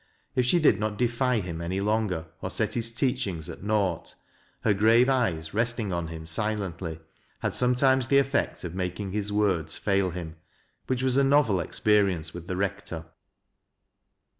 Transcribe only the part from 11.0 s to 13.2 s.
was a novel experience with the rector.